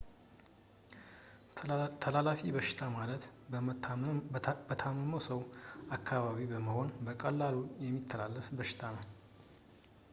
[2.03, 3.23] ተላላፊ በሽታ ማለት
[4.69, 5.41] በታመመ ሰው
[5.97, 9.05] አካባቢ በመሆን በቀላሉ የሚተላለፍ በሽታ ነው